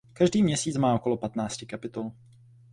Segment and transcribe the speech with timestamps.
[0.13, 2.11] Každý měsíc má okolo patnácti kapitol.